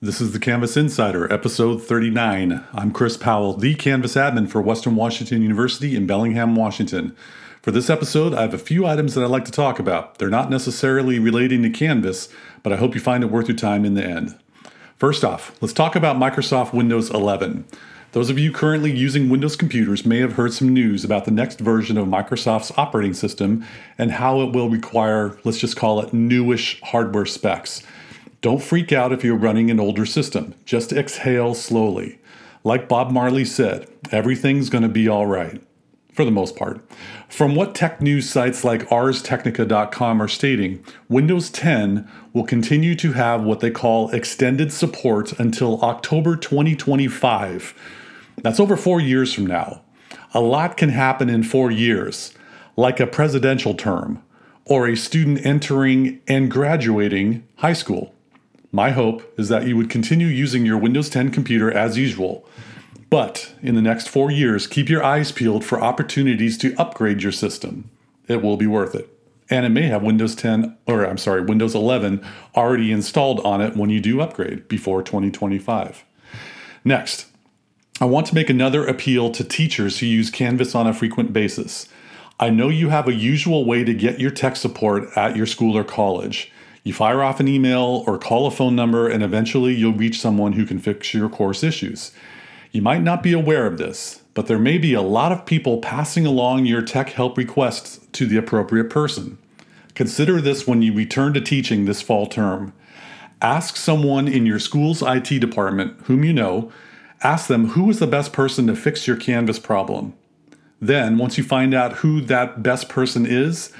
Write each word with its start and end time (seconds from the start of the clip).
This 0.00 0.20
is 0.20 0.30
the 0.30 0.38
Canvas 0.38 0.76
Insider, 0.76 1.30
episode 1.32 1.82
39. 1.82 2.64
I'm 2.72 2.92
Chris 2.92 3.16
Powell, 3.16 3.54
the 3.54 3.74
Canvas 3.74 4.14
admin 4.14 4.48
for 4.48 4.62
Western 4.62 4.94
Washington 4.94 5.42
University 5.42 5.96
in 5.96 6.06
Bellingham, 6.06 6.54
Washington. 6.54 7.16
For 7.62 7.72
this 7.72 7.90
episode, 7.90 8.32
I 8.32 8.42
have 8.42 8.54
a 8.54 8.58
few 8.58 8.86
items 8.86 9.14
that 9.14 9.24
I'd 9.24 9.30
like 9.30 9.44
to 9.46 9.50
talk 9.50 9.80
about. 9.80 10.18
They're 10.18 10.30
not 10.30 10.50
necessarily 10.50 11.18
relating 11.18 11.64
to 11.64 11.70
Canvas, 11.70 12.28
but 12.62 12.72
I 12.72 12.76
hope 12.76 12.94
you 12.94 13.00
find 13.00 13.24
it 13.24 13.30
worth 13.32 13.48
your 13.48 13.56
time 13.56 13.84
in 13.84 13.94
the 13.94 14.04
end. 14.04 14.38
First 14.98 15.24
off, 15.24 15.60
let's 15.60 15.74
talk 15.74 15.96
about 15.96 16.14
Microsoft 16.16 16.72
Windows 16.72 17.10
11. 17.10 17.64
Those 18.12 18.30
of 18.30 18.38
you 18.38 18.52
currently 18.52 18.96
using 18.96 19.28
Windows 19.28 19.56
computers 19.56 20.06
may 20.06 20.20
have 20.20 20.34
heard 20.34 20.52
some 20.52 20.72
news 20.72 21.02
about 21.02 21.24
the 21.24 21.32
next 21.32 21.58
version 21.58 21.98
of 21.98 22.06
Microsoft's 22.06 22.70
operating 22.76 23.14
system 23.14 23.64
and 23.98 24.12
how 24.12 24.42
it 24.42 24.52
will 24.52 24.70
require, 24.70 25.36
let's 25.42 25.58
just 25.58 25.76
call 25.76 25.98
it, 25.98 26.14
newish 26.14 26.80
hardware 26.82 27.26
specs. 27.26 27.82
Don't 28.40 28.62
freak 28.62 28.92
out 28.92 29.12
if 29.12 29.24
you're 29.24 29.36
running 29.36 29.68
an 29.68 29.80
older 29.80 30.06
system. 30.06 30.54
Just 30.64 30.92
exhale 30.92 31.54
slowly. 31.54 32.20
Like 32.62 32.88
Bob 32.88 33.10
Marley 33.10 33.44
said, 33.44 33.88
everything's 34.12 34.70
going 34.70 34.82
to 34.82 34.88
be 34.88 35.08
all 35.08 35.26
right, 35.26 35.60
for 36.12 36.24
the 36.24 36.30
most 36.30 36.54
part. 36.54 36.80
From 37.28 37.56
what 37.56 37.74
tech 37.74 38.00
news 38.00 38.30
sites 38.30 38.62
like 38.62 38.88
ArsTechnica.com 38.90 40.22
are 40.22 40.28
stating, 40.28 40.84
Windows 41.08 41.50
10 41.50 42.08
will 42.32 42.44
continue 42.44 42.94
to 42.96 43.12
have 43.12 43.42
what 43.42 43.58
they 43.58 43.72
call 43.72 44.10
extended 44.10 44.72
support 44.72 45.32
until 45.40 45.80
October 45.82 46.36
2025. 46.36 47.74
That's 48.42 48.60
over 48.60 48.76
four 48.76 49.00
years 49.00 49.32
from 49.32 49.46
now. 49.46 49.82
A 50.32 50.40
lot 50.40 50.76
can 50.76 50.90
happen 50.90 51.28
in 51.28 51.42
four 51.42 51.72
years, 51.72 52.34
like 52.76 53.00
a 53.00 53.06
presidential 53.06 53.74
term 53.74 54.22
or 54.64 54.86
a 54.86 54.96
student 54.96 55.44
entering 55.44 56.20
and 56.28 56.50
graduating 56.50 57.46
high 57.56 57.72
school. 57.72 58.14
My 58.70 58.90
hope 58.90 59.38
is 59.38 59.48
that 59.48 59.66
you 59.66 59.76
would 59.76 59.88
continue 59.88 60.26
using 60.26 60.66
your 60.66 60.78
Windows 60.78 61.08
10 61.08 61.30
computer 61.30 61.70
as 61.70 61.96
usual. 61.96 62.46
But 63.10 63.54
in 63.62 63.74
the 63.74 63.82
next 63.82 64.08
four 64.08 64.30
years, 64.30 64.66
keep 64.66 64.88
your 64.88 65.02
eyes 65.02 65.32
peeled 65.32 65.64
for 65.64 65.80
opportunities 65.80 66.58
to 66.58 66.74
upgrade 66.76 67.22
your 67.22 67.32
system. 67.32 67.90
It 68.26 68.42
will 68.42 68.58
be 68.58 68.66
worth 68.66 68.94
it. 68.94 69.08
And 69.50 69.64
it 69.64 69.70
may 69.70 69.86
have 69.86 70.02
Windows 70.02 70.34
10, 70.34 70.76
or 70.86 71.06
I'm 71.06 71.16
sorry, 71.16 71.42
Windows 71.42 71.74
11 71.74 72.22
already 72.54 72.92
installed 72.92 73.40
on 73.40 73.62
it 73.62 73.74
when 73.74 73.88
you 73.88 74.00
do 74.00 74.20
upgrade 74.20 74.68
before 74.68 75.02
2025. 75.02 76.04
Next, 76.84 77.26
I 78.00 78.04
want 78.04 78.26
to 78.26 78.34
make 78.34 78.50
another 78.50 78.86
appeal 78.86 79.30
to 79.30 79.42
teachers 79.42 79.98
who 79.98 80.06
use 80.06 80.30
Canvas 80.30 80.74
on 80.74 80.86
a 80.86 80.92
frequent 80.92 81.32
basis. 81.32 81.88
I 82.38 82.50
know 82.50 82.68
you 82.68 82.90
have 82.90 83.08
a 83.08 83.14
usual 83.14 83.64
way 83.64 83.84
to 83.84 83.94
get 83.94 84.20
your 84.20 84.30
tech 84.30 84.56
support 84.56 85.08
at 85.16 85.34
your 85.34 85.46
school 85.46 85.76
or 85.76 85.82
college. 85.82 86.52
You 86.88 86.94
fire 86.94 87.22
off 87.22 87.38
an 87.38 87.48
email 87.48 88.02
or 88.06 88.16
call 88.16 88.46
a 88.46 88.50
phone 88.50 88.74
number, 88.74 89.10
and 89.10 89.22
eventually 89.22 89.74
you'll 89.74 89.92
reach 89.92 90.18
someone 90.18 90.54
who 90.54 90.64
can 90.64 90.78
fix 90.78 91.12
your 91.12 91.28
course 91.28 91.62
issues. 91.62 92.12
You 92.72 92.80
might 92.80 93.02
not 93.02 93.22
be 93.22 93.34
aware 93.34 93.66
of 93.66 93.76
this, 93.76 94.22
but 94.32 94.46
there 94.46 94.58
may 94.58 94.78
be 94.78 94.94
a 94.94 95.02
lot 95.02 95.30
of 95.30 95.44
people 95.44 95.82
passing 95.82 96.24
along 96.24 96.64
your 96.64 96.80
tech 96.80 97.10
help 97.10 97.36
requests 97.36 98.00
to 98.12 98.24
the 98.24 98.38
appropriate 98.38 98.88
person. 98.88 99.36
Consider 99.94 100.40
this 100.40 100.66
when 100.66 100.80
you 100.80 100.94
return 100.94 101.34
to 101.34 101.42
teaching 101.42 101.84
this 101.84 102.00
fall 102.00 102.24
term. 102.24 102.72
Ask 103.42 103.76
someone 103.76 104.26
in 104.26 104.46
your 104.46 104.58
school's 104.58 105.02
IT 105.02 105.40
department, 105.40 106.00
whom 106.04 106.24
you 106.24 106.32
know, 106.32 106.72
ask 107.22 107.48
them 107.48 107.68
who 107.68 107.90
is 107.90 107.98
the 107.98 108.06
best 108.06 108.32
person 108.32 108.66
to 108.66 108.74
fix 108.74 109.06
your 109.06 109.18
Canvas 109.18 109.58
problem. 109.58 110.14
Then, 110.80 111.18
once 111.18 111.36
you 111.36 111.44
find 111.44 111.74
out 111.74 111.98
who 111.98 112.22
that 112.22 112.62
best 112.62 112.88
person 112.88 113.26
is, 113.26 113.74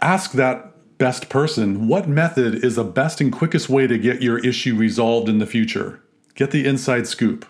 ask 0.00 0.30
that 0.34 0.73
best 0.98 1.28
person 1.28 1.88
what 1.88 2.08
method 2.08 2.64
is 2.64 2.76
the 2.76 2.84
best 2.84 3.20
and 3.20 3.32
quickest 3.32 3.68
way 3.68 3.86
to 3.86 3.98
get 3.98 4.22
your 4.22 4.38
issue 4.38 4.76
resolved 4.76 5.28
in 5.28 5.38
the 5.38 5.46
future. 5.46 6.00
Get 6.34 6.50
the 6.50 6.66
inside 6.66 7.06
scoop. 7.06 7.46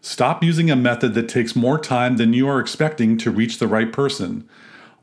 Stop 0.00 0.42
using 0.42 0.70
a 0.70 0.76
method 0.76 1.14
that 1.14 1.28
takes 1.28 1.56
more 1.56 1.78
time 1.78 2.16
than 2.16 2.32
you 2.32 2.48
are 2.48 2.60
expecting 2.60 3.18
to 3.18 3.30
reach 3.30 3.58
the 3.58 3.68
right 3.68 3.92
person. 3.92 4.48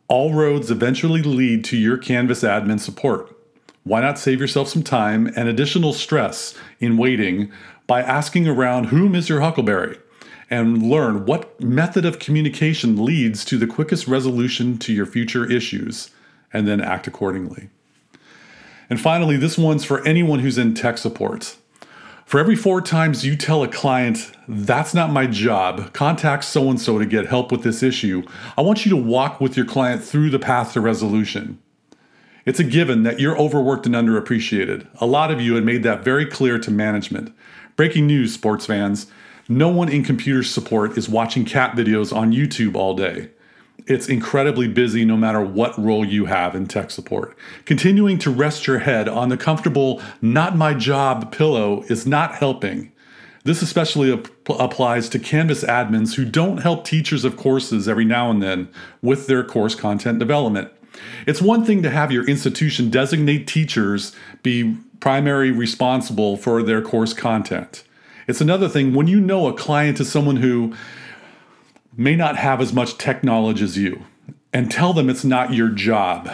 All 0.07 0.33
roads 0.33 0.71
eventually 0.71 1.21
lead 1.21 1.63
to 1.65 1.77
your 1.77 1.97
Canvas 1.97 2.43
admin 2.43 2.79
support. 2.79 3.35
Why 3.83 4.01
not 4.01 4.17
save 4.17 4.39
yourself 4.39 4.69
some 4.69 4.83
time 4.83 5.31
and 5.35 5.49
additional 5.49 5.93
stress 5.93 6.55
in 6.79 6.97
waiting 6.97 7.51
by 7.85 8.01
asking 8.01 8.47
around 8.47 8.85
whom 8.85 9.13
is 9.13 9.27
your 9.27 9.41
Huckleberry 9.41 9.97
and 10.49 10.83
learn 10.83 11.25
what 11.25 11.59
method 11.59 12.05
of 12.05 12.19
communication 12.19 13.03
leads 13.03 13.43
to 13.45 13.57
the 13.57 13.67
quickest 13.67 14.07
resolution 14.07 14.77
to 14.77 14.93
your 14.93 15.05
future 15.05 15.49
issues 15.49 16.11
and 16.53 16.67
then 16.67 16.79
act 16.79 17.07
accordingly. 17.07 17.69
And 18.89 18.99
finally, 18.99 19.37
this 19.37 19.57
one's 19.57 19.83
for 19.83 20.05
anyone 20.05 20.39
who's 20.39 20.57
in 20.57 20.73
tech 20.73 20.97
support. 20.97 21.55
For 22.25 22.39
every 22.39 22.55
four 22.55 22.81
times 22.81 23.25
you 23.25 23.35
tell 23.35 23.63
a 23.63 23.67
client, 23.67 24.31
that's 24.47 24.93
not 24.93 25.11
my 25.11 25.27
job, 25.27 25.93
contact 25.93 26.45
so 26.45 26.69
and 26.69 26.79
so 26.79 26.97
to 26.97 27.05
get 27.05 27.27
help 27.27 27.51
with 27.51 27.63
this 27.63 27.83
issue, 27.83 28.23
I 28.57 28.61
want 28.61 28.85
you 28.85 28.89
to 28.91 28.97
walk 28.97 29.39
with 29.41 29.55
your 29.57 29.65
client 29.65 30.03
through 30.03 30.29
the 30.29 30.39
path 30.39 30.73
to 30.73 30.81
resolution. 30.81 31.59
It's 32.45 32.59
a 32.59 32.63
given 32.63 33.03
that 33.03 33.19
you're 33.19 33.37
overworked 33.37 33.85
and 33.85 33.95
underappreciated. 33.95 34.87
A 34.99 35.05
lot 35.05 35.31
of 35.31 35.39
you 35.39 35.55
had 35.55 35.63
made 35.63 35.83
that 35.83 36.03
very 36.03 36.25
clear 36.25 36.59
to 36.59 36.71
management. 36.71 37.33
Breaking 37.75 38.07
news, 38.07 38.33
sports 38.33 38.65
fans 38.65 39.07
no 39.49 39.67
one 39.67 39.89
in 39.89 40.03
computer 40.03 40.41
support 40.41 40.97
is 40.97 41.09
watching 41.09 41.43
cat 41.43 41.75
videos 41.75 42.15
on 42.15 42.31
YouTube 42.31 42.75
all 42.75 42.95
day. 42.95 43.29
It's 43.85 44.07
incredibly 44.07 44.67
busy 44.67 45.03
no 45.03 45.17
matter 45.17 45.41
what 45.41 45.77
role 45.77 46.05
you 46.05 46.25
have 46.25 46.55
in 46.55 46.67
tech 46.67 46.89
support. 46.89 47.37
Continuing 47.65 48.17
to 48.19 48.29
rest 48.29 48.65
your 48.65 48.79
head 48.79 49.09
on 49.09 49.29
the 49.29 49.37
comfortable, 49.37 50.01
not 50.21 50.55
my 50.55 50.73
job 50.73 51.31
pillow 51.31 51.83
is 51.89 52.07
not 52.07 52.35
helping. 52.35 52.91
This 53.43 53.61
especially 53.61 54.13
ap- 54.13 54.29
applies 54.47 55.09
to 55.09 55.19
Canvas 55.19 55.65
admins 55.65 56.15
who 56.15 56.23
don't 56.23 56.59
help 56.59 56.85
teachers 56.85 57.25
of 57.25 57.35
courses 57.35 57.89
every 57.89 58.05
now 58.05 58.31
and 58.31 58.41
then 58.41 58.69
with 59.01 59.27
their 59.27 59.43
course 59.43 59.75
content 59.75 60.17
development. 60.17 60.71
It's 61.27 61.41
one 61.41 61.65
thing 61.65 61.83
to 61.83 61.89
have 61.89 62.11
your 62.11 62.25
institution 62.25 62.89
designate 62.89 63.47
teachers 63.47 64.15
be 64.43 64.77
primary 65.01 65.51
responsible 65.51 66.37
for 66.37 66.63
their 66.63 66.81
course 66.81 67.13
content. 67.13 67.83
It's 68.27 68.39
another 68.39 68.69
thing 68.69 68.93
when 68.93 69.07
you 69.07 69.19
know 69.19 69.47
a 69.47 69.53
client 69.53 69.99
is 69.99 70.09
someone 70.09 70.37
who 70.37 70.73
may 71.95 72.15
not 72.15 72.37
have 72.37 72.61
as 72.61 72.73
much 72.73 72.97
tech 72.97 73.23
knowledge 73.23 73.61
as 73.61 73.77
you 73.77 74.03
and 74.53 74.71
tell 74.71 74.93
them 74.93 75.09
it's 75.09 75.23
not 75.23 75.53
your 75.53 75.69
job. 75.69 76.31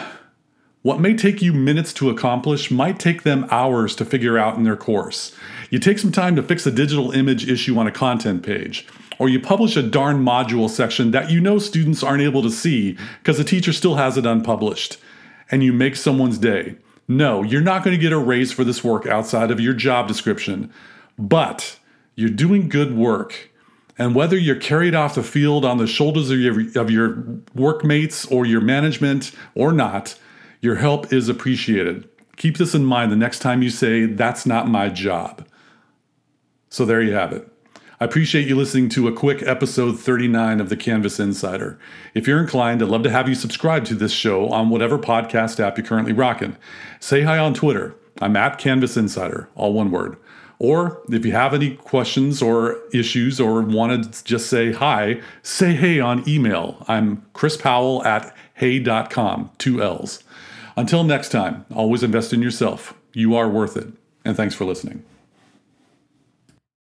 What 0.82 1.00
may 1.00 1.14
take 1.14 1.42
you 1.42 1.52
minutes 1.52 1.92
to 1.94 2.08
accomplish 2.08 2.70
might 2.70 2.98
take 2.98 3.22
them 3.22 3.46
hours 3.50 3.94
to 3.96 4.04
figure 4.04 4.38
out 4.38 4.56
in 4.56 4.64
their 4.64 4.76
course. 4.76 5.34
You 5.68 5.78
take 5.78 5.98
some 5.98 6.12
time 6.12 6.36
to 6.36 6.42
fix 6.42 6.66
a 6.66 6.70
digital 6.70 7.12
image 7.12 7.48
issue 7.48 7.78
on 7.78 7.86
a 7.86 7.92
content 7.92 8.42
page, 8.42 8.86
or 9.18 9.28
you 9.28 9.40
publish 9.40 9.76
a 9.76 9.82
darn 9.82 10.24
module 10.24 10.70
section 10.70 11.10
that 11.10 11.30
you 11.30 11.40
know 11.40 11.58
students 11.58 12.02
aren't 12.02 12.22
able 12.22 12.42
to 12.42 12.50
see 12.50 12.96
because 13.18 13.36
the 13.36 13.44
teacher 13.44 13.72
still 13.74 13.96
has 13.96 14.16
it 14.16 14.24
unpublished, 14.24 14.96
and 15.50 15.62
you 15.62 15.72
make 15.72 15.96
someone's 15.96 16.38
day. 16.38 16.76
No, 17.06 17.42
you're 17.42 17.60
not 17.60 17.84
going 17.84 17.94
to 17.94 18.00
get 18.00 18.12
a 18.12 18.18
raise 18.18 18.52
for 18.52 18.64
this 18.64 18.82
work 18.82 19.06
outside 19.06 19.50
of 19.50 19.60
your 19.60 19.74
job 19.74 20.08
description, 20.08 20.72
but 21.18 21.78
you're 22.14 22.30
doing 22.30 22.68
good 22.68 22.96
work 22.96 23.49
and 24.00 24.14
whether 24.14 24.38
you're 24.38 24.56
carried 24.56 24.94
off 24.94 25.14
the 25.14 25.22
field 25.22 25.62
on 25.62 25.76
the 25.76 25.86
shoulders 25.86 26.30
of 26.30 26.40
your, 26.40 26.58
of 26.80 26.90
your 26.90 27.22
workmates 27.54 28.24
or 28.24 28.46
your 28.46 28.62
management 28.62 29.30
or 29.54 29.72
not, 29.72 30.18
your 30.62 30.76
help 30.76 31.12
is 31.12 31.28
appreciated. 31.28 32.08
Keep 32.36 32.56
this 32.56 32.74
in 32.74 32.86
mind 32.86 33.12
the 33.12 33.16
next 33.16 33.40
time 33.40 33.62
you 33.62 33.68
say, 33.68 34.06
That's 34.06 34.46
not 34.46 34.66
my 34.68 34.88
job. 34.88 35.46
So 36.70 36.86
there 36.86 37.02
you 37.02 37.12
have 37.12 37.34
it. 37.34 37.46
I 38.00 38.06
appreciate 38.06 38.48
you 38.48 38.56
listening 38.56 38.88
to 38.90 39.06
a 39.06 39.12
quick 39.12 39.42
episode 39.42 40.00
39 40.00 40.62
of 40.62 40.70
the 40.70 40.78
Canvas 40.78 41.20
Insider. 41.20 41.78
If 42.14 42.26
you're 42.26 42.40
inclined, 42.40 42.82
I'd 42.82 42.88
love 42.88 43.02
to 43.02 43.10
have 43.10 43.28
you 43.28 43.34
subscribe 43.34 43.84
to 43.84 43.94
this 43.94 44.12
show 44.12 44.48
on 44.48 44.70
whatever 44.70 44.98
podcast 44.98 45.60
app 45.60 45.76
you're 45.76 45.86
currently 45.86 46.14
rocking. 46.14 46.56
Say 47.00 47.20
hi 47.20 47.36
on 47.36 47.52
Twitter. 47.52 47.94
I'm 48.18 48.34
at 48.36 48.56
Canvas 48.56 48.96
Insider, 48.96 49.50
all 49.54 49.74
one 49.74 49.90
word. 49.90 50.16
Or 50.60 51.00
if 51.08 51.24
you 51.24 51.32
have 51.32 51.54
any 51.54 51.74
questions 51.74 52.42
or 52.42 52.78
issues 52.92 53.40
or 53.40 53.62
want 53.62 54.12
to 54.14 54.24
just 54.24 54.48
say 54.48 54.72
hi, 54.72 55.22
say 55.42 55.72
hey 55.72 56.00
on 56.00 56.28
email. 56.28 56.84
I'm 56.86 57.24
Chris 57.32 57.56
Powell 57.56 58.04
at 58.04 58.36
hey.com, 58.54 59.50
two 59.56 59.82
L's. 59.82 60.22
Until 60.76 61.02
next 61.02 61.30
time, 61.30 61.64
always 61.74 62.02
invest 62.02 62.34
in 62.34 62.42
yourself. 62.42 62.92
You 63.14 63.34
are 63.34 63.48
worth 63.48 63.74
it. 63.74 63.88
And 64.22 64.36
thanks 64.36 64.54
for 64.54 64.66
listening. 64.66 65.02